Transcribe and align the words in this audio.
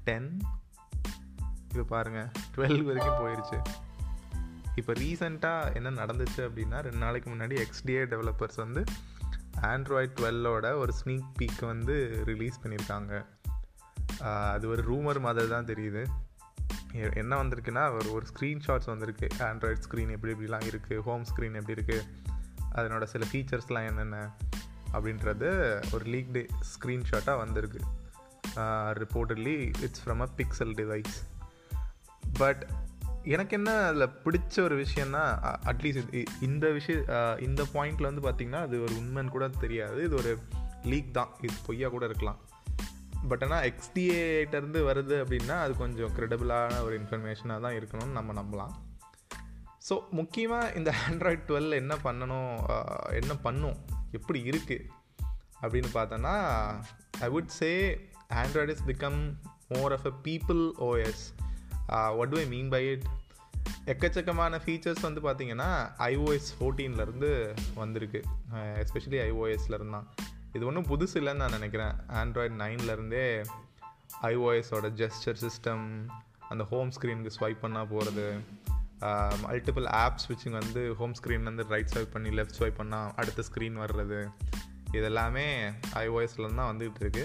Ten 0.04 0.40
இது 1.68 1.84
பாருங்கள் 1.84 2.30
twelve 2.56 2.82
வரைக்கும் 2.82 3.14
போயிடுச்சு 3.14 3.62
இப்போ 4.74 4.92
ரீசெண்டாக 4.92 5.74
என்ன 5.74 5.90
நடந்துச்சு 5.90 6.36
அப்படின்னா 6.36 6.78
ரெண்டு 6.80 6.96
நாளைக்கு 6.96 7.30
முன்னாடி 7.30 7.64
எக்ஸ்டிஏ 7.64 8.04
டெவலப்பர்ஸ் 8.04 8.56
வந்து 8.56 8.84
ஆண்ட்ராய்ட் 9.60 10.12
டுவெல்லோட 10.20 10.76
ஒரு 10.76 10.92
ஸ்னீக் 11.04 11.32
பீக் 11.38 11.66
வந்து 11.66 12.22
ரிலீஸ் 12.24 12.60
பண்ணியிருக்காங்க 12.62 13.26
அது 14.50 14.68
ஒரு 14.68 14.82
ரூமர் 14.82 15.20
மாதிரி 15.20 15.48
தான் 15.48 15.64
தெரியுது. 15.64 16.06
என்ன 16.92 17.42
வந்திருக்குன்னா 17.42 17.84
ஒரு 17.98 18.08
ஒரு 18.12 18.26
ஸ்க்ரீன்ஷாட்ஸ் 18.30 18.90
வந்திருக்கு. 18.92 19.28
ஆண்ட்ராய்ட் 19.38 19.84
ஸ்க்ரீன் 19.86 20.14
எப்படி 20.16 20.32
எப்படிலாம் 20.32 20.66
இருக்குது 20.70 21.00
ஹோம் 21.08 21.24
ஸ்க்ரீன் 21.30 21.58
எப்படி 21.60 21.76
இருக்குது 21.78 22.06
அதனோட 22.74 23.04
சில 23.12 23.26
ஃபீச்சர்ஸ்லாம் 23.32 23.88
என்னென்ன 23.90 24.18
அப்படின்றது 24.92 25.48
ஒரு 25.94 26.04
லீக் 26.04 26.32
டே 26.32 26.46
ஸ்க்ரீன்ஷாட்டாக 26.72 27.36
வந்திருக்கு. 27.36 27.80
Reportedly 29.00 29.56
it's 29.84 30.02
from 30.04 30.20
a 30.20 30.28
pixel 30.36 30.74
device 30.80 31.16
but 32.42 32.62
எனக்கு 33.22 33.56
என்ன 33.56 33.70
அதில் 33.86 34.14
பிடிச்ச 34.24 34.60
ஒரு 34.60 34.76
விஷயம்னா 34.84 35.22
அட்லீஸ்ட் 35.70 36.14
இந்த 36.42 36.66
விஷய 36.70 37.00
இந்த 37.48 37.62
பாயிண்டில் 37.74 38.08
வந்து 38.10 38.24
பார்த்திங்கன்னா 38.28 38.62
அது 38.68 38.76
ஒரு 38.82 38.94
உண்மைன்னு 39.00 39.34
கூட 39.36 39.48
தெரியாது. 39.64 39.98
இது 40.04 40.16
ஒரு 40.16 40.32
லீக் 40.82 41.12
தான். 41.18 41.32
இது 41.40 41.54
பொய்யா 41.66 41.88
கூட 41.88 42.04
இருக்கலாம். 42.10 42.38
பட் 43.28 43.42
ஆனால் 43.42 43.64
எக்ஸ்டிஏட்டேருந்து 43.70 44.80
வருது 44.90 45.16
அப்படின்னா 45.22 45.56
அது 45.64 45.76
கொஞ்சம் 45.76 46.14
க்ரெடிபிளான 46.16 46.82
ஒரு 46.82 47.00
இன்ஃபர்மேஷனாக 47.00 47.60
தான் 47.60 47.76
இருக்கணும்னு 47.78 48.18
நம்ம 48.18 48.32
நம்பலாம். 48.40 48.72
ஸோ 49.88 50.00
முக்கியமாக 50.10 50.72
இந்த 50.72 50.94
ஆண்ட்ராய்ட் 51.08 51.46
டுவெல் 51.48 51.70
என்ன 51.72 51.94
பண்ணணும் 52.04 52.56
என்ன 53.20 53.36
பண்ணும் 53.36 53.76
எப்படி 54.10 54.42
இருக்குது 54.50 54.88
அப்படின்னு 55.62 55.90
பார்த்தோன்னா 55.94 56.34
I 57.20 57.28
would 57.28 57.54
say 57.60 57.70
Android 58.42 58.68
is 58.68 58.84
become 58.86 59.20
more 59.68 59.92
of 59.92 60.06
a 60.06 60.12
people 60.24 60.62
OS 60.88 61.24
what 62.16 62.34
I 62.34 62.46
mean 62.46 62.68
by 62.68 62.88
it 62.88 63.06
எக்கச்சக்கமான 63.86 64.60
ஃபீச்சர்ஸ் 64.64 65.02
வந்து 65.02 65.20
பார்த்திங்கன்னா 65.20 65.70
ஐஓஎஸ் 65.98 66.50
ஃபோர்டீன்லேருந்து 66.58 67.54
வந்திருக்கு. 67.74 68.22
எஸ்பெஷலி 68.82 69.18
ஐஓஎஸ்லேருந்து 69.28 69.90
தான். 69.90 70.08
இது 70.52 70.66
ஒன்றும் 70.66 70.86
புதுசு 70.86 71.14
இல்லைன்னு 71.14 71.42
நான் 71.42 71.56
நினைக்கிறேன். 71.58 71.94
ஆண்ட்ராய்ட் 72.20 72.56
நைன்லேருந்தே 72.62 73.26
ஐஓஎஸோட 74.22 74.86
ஜெஸ்டர் 75.00 75.38
சிஸ்டம் 75.44 75.84
அந்த 76.48 76.64
ஹோம் 76.64 76.90
ஸ்க்ரீனுக்கு 76.96 77.30
ஸ்வைப் 77.40 77.62
பண்ணால் 77.62 77.90
போகிறது 77.90 78.24
மல்டிபிள் 79.42 79.86
ஆப் 79.86 80.18
ஸ்விட்சிங் 80.24 80.56
வந்து 80.58 80.94
ஹோம் 80.98 81.14
ஸ்க்ரீன்லேருந்து 81.18 81.66
ரைட் 81.74 81.92
ஸ்வைப் 81.94 82.10
பண்ணி 82.12 82.30
லெஃப்ட் 82.30 82.58
ஸ்வைப் 82.58 82.80
பண்ணால் 82.80 83.12
அடுத்த 83.16 83.42
ஸ்க்ரீன் 83.50 83.78
வர்றது. 83.84 84.18
இதெல்லாமே 84.92 85.46
ஐஓஎஸ்லேருந்து 85.94 86.60
தான் 86.60 86.72
வந்துகிட்டு 86.72 87.00
இருக்கு. 87.00 87.24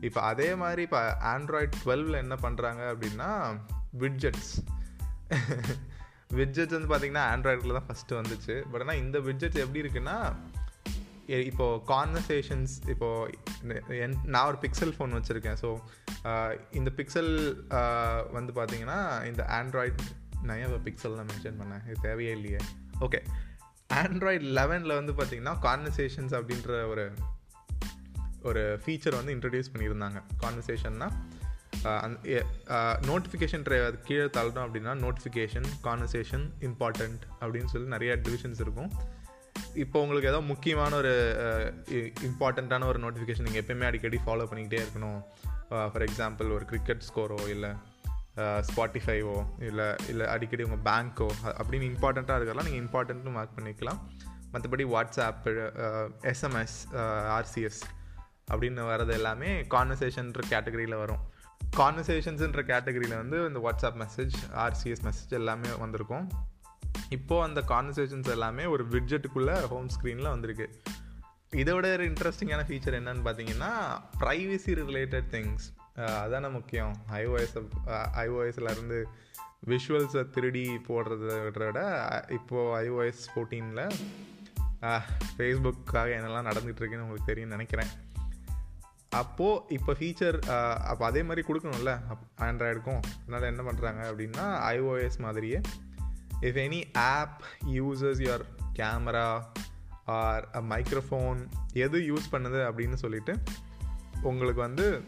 இப்போ 0.00 0.20
அதே 0.20 0.54
மாதிரி 0.54 0.82
இப்போ 0.82 1.02
ஆண்ட்ராய்ட் 1.34 1.78
டுவெல்வில் 1.84 2.22
என்ன 2.24 2.34
பண்ணுறாங்க 2.42 2.82
அப்படின்னா 2.94 3.30
விட்ஜெட்ஸ் 3.98 4.52
விட்ஜெட்ஸ் 6.34 6.74
வந்து 6.76 6.90
பார்த்திங்கன்னா 6.92 7.26
ஆண்ட்ராய்டில் 7.34 7.76
தான் 7.78 7.88
ஃபஸ்ட்டு 7.88 8.18
வந்துச்சு. 8.18 8.54
பட் 8.70 8.80
ஆனால் 8.80 8.96
இந்த 8.96 9.18
விட்ஜெட்ஸ் 9.18 9.62
எப்படி 9.64 9.82
இருக்குன்னா 9.82 10.16
இப்போது 11.48 11.80
கான்வர்சேஷன்ஸ் 11.92 12.74
இப்போது 12.92 13.96
என் 14.04 14.14
நான் 14.34 14.48
ஒரு 14.50 14.58
பிக்சல் 14.64 14.94
ஃபோன் 14.96 15.16
வச்சுருக்கேன். 15.16 15.58
ஸோ 15.62 15.68
இந்த 16.78 16.90
பிக்சல் 16.98 17.32
வந்து 18.36 18.52
பார்த்தீங்கன்னா 18.58 19.00
இந்த 19.30 19.42
ஆண்ட்ராய்ட் 19.58 20.00
நான் 20.46 20.58
ஏன் 20.62 20.84
பிக்சல் 20.88 21.18
தான் 21.20 21.30
மென்ஷன் 21.32 21.58
பண்ணேன். 21.62 21.82
இது 21.88 21.98
தேவையே 22.06 22.32
இல்லையே. 22.38 22.60
ஓகே 23.06 23.20
ஆண்ட்ராய்ட் 24.02 24.46
லெவனில் 24.58 24.98
வந்து 25.00 25.12
பார்த்தீங்கன்னா 25.18 25.54
கான்வர்சேஷன்ஸ் 25.66 26.34
அப்படின்ற 26.38 26.72
ஒரு 26.92 27.06
ஒரு 28.48 28.62
ஃபீச்சர் 28.82 29.18
வந்து 29.18 29.34
இன்ட்ரடியூஸ் 29.36 29.72
பண்ணியிருந்தாங்க. 29.74 30.18
கான்வர்சேஷன்னா 30.44 31.08
நோட்டிஃபிகேஷன் 33.10 33.64
ட்ரை 33.66 33.78
அது 33.88 33.98
கீழே 34.08 34.26
தள்ளணும் 34.36 34.64
அப்படின்னா 34.66 34.92
நோட்டிஃபிகேஷன் 35.04 35.68
கான்வர்சேஷன் 35.86 36.44
இம்பார்ட்டண்ட் 36.68 37.22
அப்படின்னு 37.40 37.70
சொல்லி 37.74 37.88
நிறைய 37.94 38.12
டிவிஷன்ஸ் 38.26 38.60
இருக்கும். 38.64 38.90
இப்போ 39.82 39.96
உங்களுக்கு 40.04 40.30
ஏதோ 40.30 40.40
முக்கியமான 40.50 40.92
ஒரு 41.00 41.12
இம்பார்ட்டண்ட்டான 42.28 42.86
ஒரு 42.90 42.98
நோட்டிஃபிகேஷன் 43.04 43.46
நீங்கள் 43.46 43.62
எப்பயுமே 43.62 43.86
அடிக்கடி 43.90 44.18
ஃபாலோ 44.24 44.46
பண்ணிக்கிட்டே 44.50 44.80
இருக்கணும். 44.84 45.20
ஃபார் 45.90 46.04
எக்ஸாம்பிள் 46.06 46.48
ஒரு 46.56 46.64
கிரிக்கெட் 46.70 47.06
ஸ்கோரோ 47.08 47.38
இல்லை 47.54 47.70
ஸ்பாட்டிஃபைவோ 48.68 49.36
இல்லை 49.68 49.86
இல்லை 50.10 50.26
அடிக்கடி 50.34 50.64
உங்கள் 50.68 50.84
பேங்க்கோ 50.88 51.28
அப்படின்னு 51.58 51.86
இம்பார்ட்டண்ட்டாக 51.92 52.38
இருக்கலாம் 52.40 52.66
நீங்கள் 52.68 52.84
இம்பார்ட்டண்ட்னு 52.84 53.36
மார்க் 53.36 53.56
பண்ணிக்கலாம். 53.58 54.00
மற்றபடி 54.52 54.84
வாட்ஸ்அப்பு 54.94 55.52
எஸ்எம்எஸ் 56.32 56.76
ஆர்சிஎஸ் 57.38 57.80
அப்படின்னு 58.52 58.84
வர்றது 58.92 59.12
எல்லாமே 59.20 59.50
கான்வர்சேஷன்ற 59.74 60.42
கேட்டகரியில் 60.52 61.00
வரும். 61.04 61.24
கான்வர்சேஷன்ஸுன்ற 61.80 62.62
கேட்டகரியில் 62.70 63.18
வந்து 63.22 63.38
இந்த 63.48 63.60
வாட்ஸ்அப் 63.64 63.98
மெசேஜ் 64.04 64.36
ஆர்சிஎஸ் 64.66 65.02
மெசேஜ் 65.08 65.34
எல்லாமே 65.40 65.72
வந்திருக்கும். 65.82 66.26
இப்போது 67.08 67.46
அந்த 67.48 67.60
கான்வர்சேஷன்ஸ் 67.68 68.30
எல்லாமே 68.36 68.64
ஒரு 68.74 68.84
விட்ஜெட்டுக்குள்ளே 68.88 69.54
ஹோம் 69.66 69.88
ஸ்க்ரீனில் 69.96 70.32
வந்திருக்கு. 70.34 70.66
இதோட 71.62 71.86
ஒரு 71.92 72.04
இன்ட்ரெஸ்டிங்கான 72.10 72.62
ஃபீச்சர் 72.68 72.96
என்னன்னு 73.00 73.26
பார்த்தீங்கன்னா 73.28 73.70
ப்ரைவசி 74.20 74.72
ரிலேட்டட் 74.80 75.28
திங்ஸ் 75.34 75.66
அதான 76.24 76.50
முக்கியம். 76.56 76.94
ஐஓஎஸ் 77.20 77.56
ஐஓஎஸ்லேருந்து 78.24 78.98
விஷுவல்ஸை 79.66 80.22
திருடி 80.30 80.64
போடுறத 80.88 81.30
விட 81.66 81.80
இப்போது 82.28 82.74
ஐஓஎஸ் 82.82 83.24
ஃபோர்டீனில் 83.30 83.94
ஃபேஸ்புக்காக 85.36 86.12
என்னெல்லாம் 86.18 86.48
நடந்துகிட்ருக்குன்னு 86.50 87.04
உங்களுக்கு 87.04 87.30
தெரியும் 87.30 87.54
நினைக்கிறேன். 87.56 87.90
அப்போது 89.22 89.62
இப்போ 89.76 89.92
ஃபீச்சர் 90.00 90.38
அப்போ 90.90 91.04
அதே 91.06 91.22
மாதிரி 91.22 91.42
கொடுக்கணும்ல. 91.48 91.92
ஆண்ட்ராய்டுக்கும் 92.46 93.02
அதனால் 93.22 93.50
என்ன 93.52 93.62
பண்ணுறாங்க 93.68 94.00
அப்படின்னா 94.10 94.46
ஐஓஎஸ் 94.74 95.18
மாதிரியே 95.26 95.60
if 96.40 96.54
any 96.54 96.94
app 96.94 97.42
uses 97.66 98.20
your 98.20 98.44
camera 98.74 99.42
or 100.04 100.48
a 100.54 100.60
microphone 100.60 101.48
எது 101.72 101.98
யூஸ் 101.98 102.32
பண்ணுது 102.32 102.60
அப்படின்னு 102.70 102.94
சொல்லிட்டு 102.94 103.42
உங்களுக்கு 104.22 104.60
வந்து 104.60 105.04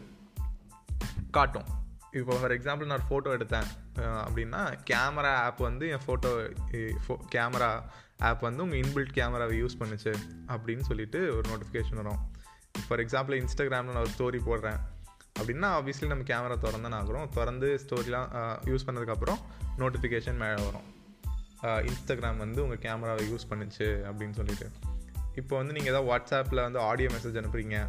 காட்டும். 1.31 1.65
இப்போ 2.11 2.35
ஃபார் 2.35 2.51
எக்ஸாம்பிள் 2.51 2.85
நான் 2.85 2.99
ஒரு 3.09 3.21
ஃபோட்டோ 3.21 3.41
எடுத்தேன் 3.41 3.65
அப்படின்னா 3.99 4.77
கேமரா 4.89 5.33
ஆப் 5.33 5.57
வந்து 5.57 5.89
என் 5.89 5.99
ஃபோட்டோ 6.07 6.53
கேமரா 7.35 7.81
ஆப் 8.17 8.41
வந்து 8.41 8.63
உங்கள் 8.63 8.79
இன்பில்ட் 8.79 9.11
கேமராவை 9.11 9.63
யூஸ் 9.63 9.77
பண்ணுச்சு 9.79 10.13
அப்படின்னு 10.47 10.79
சொல்லிட்டு 10.79 11.35
ஒரு 11.35 11.49
நோட்டிஃபிகேஷன் 11.49 11.95
வரும். 11.95 12.31
ஃபார் 12.87 12.99
எக்ஸாம்பிள் 12.99 13.45
இன்ஸ்டாகிராமில் 13.45 13.93
நான் 13.93 13.95
ஒரு 13.95 14.09
ஸ்டோரி 14.09 14.41
போடுறேன். 14.41 14.79
அப்படின்னா 15.39 15.69
ஆப்வியஸ்லி 15.77 16.07
நம்ம 16.07 16.23
கேமரா 16.23 16.57
திறந்தானே 16.57 17.03
ஆகிறோம். 17.03 17.29
திறந்து 17.29 17.79
ஸ்டோரிலாம் 17.85 18.31
யூஸ் 18.65 18.85
பண்ணதுக்கப்புறம் 18.85 19.37
நோட்டிஃபிகேஷன் 19.77 20.37
மேலே 20.37 20.63
வரும். 20.63 20.99
இன்ஸ்டாகிராம் 21.61 22.37
வந்து 22.37 22.63
உங்கள் 22.63 22.77
கேமராவை 22.77 23.31
யூஸ் 23.31 23.49
பண்ணுச்சு 23.49 23.87
அப்படின்னு 24.09 24.33
சொல்லிட்டு. 24.33 24.69
இப்போ 25.35 25.57
வந்து 25.57 25.73
நீங்கள் 25.73 25.93
ஏதாவது 25.93 26.09
வாட்ஸ்அப்பில் 26.11 26.61
வந்து 26.61 26.79
ஆடியோ 26.79 27.09
மெசேஜ் 27.09 27.39
அனுப்புறீங்க 27.41 27.87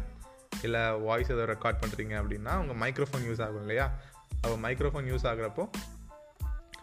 இல்லை 0.61 0.91
வாய்ஸ் 0.91 1.31
ஏதோ 1.31 1.45
ரெக்கார்ட் 1.45 1.81
பண்ணுறீங்க 1.81 2.13
அப்படின்னா 2.21 2.57
உங்கள் 2.57 2.75
மைக்ரோஃபோன் 2.75 3.25
யூஸ் 3.29 3.41
ஆகும் 3.41 3.61
இல்லையா? 3.61 3.91
அப்போ 4.41 4.57
microphone 4.57 5.07
use 5.07 5.25
ஆகிறப்போ 5.27 5.69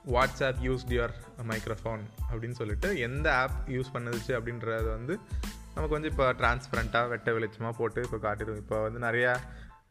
WhatsApp 0.06 0.60
used 0.62 0.92
your 0.92 1.14
microphone 1.46 2.02
அப்படின்னு 2.30 2.50
சொல்லிட்டு 2.50 2.98
எந்த 2.98 3.34
ஆப் 3.34 3.68
யூஸ் 3.68 3.92
பண்ணுச்சு 3.92 4.32
அப்படின்றது 4.38 4.90
வந்து 4.90 5.18
நமக்கு 5.74 5.88
வந்து 5.88 6.08
இப்போ 6.08 6.32
டிரான்ஸ்பரண்ட்டாக 6.32 7.08
வெட்ட 7.08 7.32
வெளிச்சமாக 7.32 7.72
போட்டு 7.76 8.02
இப்போ 8.02 8.16
காட்டிடும் 8.19 8.56
இப்போ 8.56 8.82
வந்து 8.82 8.98
நிறையா 8.98 9.36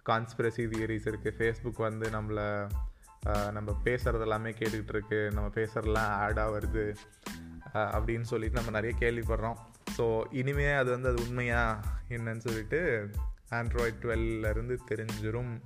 கான்ஸ்பிரசி 0.10 0.64
தியரிஸ் 0.68 1.08
இருக்குது 1.08 1.36
ஃபேஸ்புக் 1.38 1.78
வந்து 1.78 2.10
நம்மளை 2.10 2.68
நம்ம 3.52 3.78
பேசுகிறது 3.84 4.20
எல்லாமே 4.20 4.50
கேட்டுக்கிட்டு 4.50 4.90
இருக்கு 4.90 5.32
நம்ம 5.32 5.50
பேசுகிறதெல்லாம் 5.50 6.14
ஆடாக 6.26 6.54
வருது 6.56 6.96
அப்படின்னு 7.74 8.22
சொல்லிட்டு 8.22 8.64
நம்ம 8.64 8.80
நிறைய 8.80 8.98
கேள்விப்படுறோம். 9.00 9.58
ஸோ 9.98 10.24
இனிமே 10.32 10.72
அது 10.72 10.90
வந்து 10.92 11.10
அது 11.10 11.22
உண்மையா 11.28 11.80
என்னன்னு 12.10 12.38
சொல்லிட்டு 12.38 13.10
ஆண்ட்ராய்ட் 13.50 14.02
டுவெல்லேருந்து 14.02 14.78
தெரிஞ்சிடும் 14.92 15.62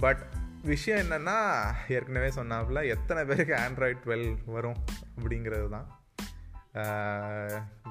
பட் 0.00 0.26
விஷயம் 0.62 1.10
என்னென்னா 1.10 1.72
ஏற்கனவே 1.88 2.28
சொன்னாப்புல 2.28 2.88
எத்தனை 2.88 3.24
பேருக்கு 3.24 3.54
ஆண்ட்ராய்ட் 3.54 4.02
டுவெல் 4.06 4.36
வரும் 4.44 4.76
அப்படிங்கிறது 5.16 5.68
தான். 5.68 5.86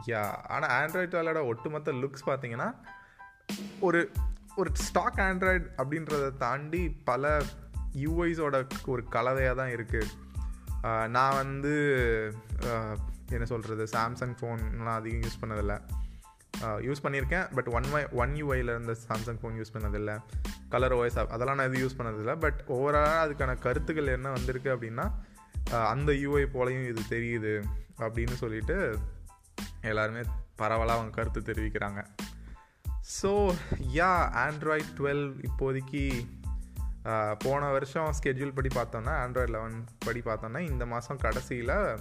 யா 0.05 0.31
ஆனால் 0.47 0.69
ஆண்ட்ராய்ட் 0.69 1.13
டுவெல்லோட 1.13 1.45
ஒட்டுமொத்த 1.45 1.91
லுக்ஸ் 1.91 2.27
பார்த்தீங்கன்னா 2.27 2.75
ஒரு 3.79 4.11
ஒரு 4.55 4.69
ஸ்டாக் 4.73 5.17
ஆண்ட்ராய்டு 5.17 5.65
அப்படின்றத 5.77 6.37
தாண்டி 6.37 6.89
பல 7.05 7.41
யூஐஸோட 8.03 8.55
ஒரு 8.93 9.03
கலவையாக 9.15 9.59
தான் 9.61 9.73
இருக்குது 9.75 10.13
நான் 11.15 11.37
வந்து 11.41 11.73
என்ன 13.35 13.45
சொல்கிறது 13.51 13.83
சாம்சங் 13.93 14.35
ஃபோன்லாம் 14.39 14.97
அதிகம் 14.99 15.23
யூஸ் 15.25 15.39
பண்ணதில்லை. 15.43 15.77
யூஸ் 16.87 17.01
பண்ணியிருக்கேன் 17.05 17.47
பட் 17.55 17.69
ஒன் 17.77 17.87
வை 17.93 18.01
ஒன் 18.21 18.33
யூஐயில் 18.41 18.71
இருந்த 18.73 18.93
சாம்சங் 19.07 19.39
ஃபோன் 19.39 19.57
யூஸ் 19.59 19.73
பண்ணதில்லை. 19.75 20.15
கலர் 20.73 20.95
ஓஎஸ் 20.97 21.17
அதெல்லாம் 21.35 21.57
நான் 21.59 21.69
எதுவும் 21.69 21.83
யூஸ் 21.85 21.97
பண்ணதில்லை. 21.99 22.35
பட் 22.45 22.59
ஓவராலாக 22.75 23.23
அதுக்கான 23.25 23.55
கருத்துக்கள் 23.65 24.15
என்ன 24.17 24.31
வந்திருக்கு 24.37 24.69
அப்படின்னா 24.75 25.05
அந்த 25.93 26.11
யூஐ 26.23 26.45
போலையும் 26.55 26.87
இது 26.91 27.01
தெரியுது 27.15 27.53
அப்படின்னு 28.05 28.35
சொல்லிட்டு 28.43 28.77
எல்லாருமே 29.91 30.23
பரவலாக 30.61 30.97
அவங்க 30.97 31.13
கருத்து 31.17 31.41
தெரிவிக்கிறாங்க. 31.49 32.01
ஸோ 33.19 33.31
யா 33.99 34.11
ஆண்ட்ராய்ட் 34.45 34.91
டுவெல் 34.99 35.25
இப்போதைக்கு 35.47 36.03
போன 37.37 37.69
வருஷம் 37.71 38.11
ஸ்கெட்யூல் 38.19 38.53
படி 38.53 38.69
பார்த்தோன்னா 38.75 39.13
ஆண்ட்ராய்ட் 39.23 39.53
லெவன் 39.55 39.77
படி 39.99 40.21
பார்த்தோன்னா 40.25 40.59
இந்த 40.59 40.85
மாதம் 40.85 41.17
கடைசியில் 41.17 41.99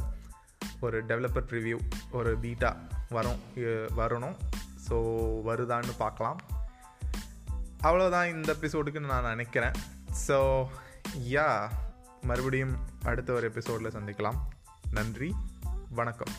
ஒரு 0.80 1.04
டெவலப்பர் 1.04 1.48
ப்ரிவ்யூ 1.50 1.78
ஒரு 2.10 2.38
பீட்டா 2.38 2.76
வரும் 3.08 3.42
வரணும். 3.96 4.36
ஸோ 4.88 4.96
வருதான்னு 5.48 5.92
பார்க்கலாம். 5.98 6.38
அவ்வளோதான் 7.82 8.32
இந்த 8.34 8.56
எபிசோடுக்கு 8.60 9.00
நான் 9.00 9.30
நினைக்கிறேன். 9.34 9.76
ஸோ 10.28 10.38
யா 11.36 11.70
மறுபடியும் 12.22 12.74
அடுத்த 13.04 13.32
ஒரு 13.32 13.46
எபிசோடில் 13.50 13.94
சந்திக்கலாம். 13.96 14.38
நன்றி 14.90 15.34
வணக்கம். 15.90 16.34